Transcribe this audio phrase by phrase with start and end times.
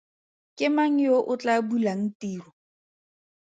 [0.57, 2.49] Ke mang yo o tlaa bulang tiro?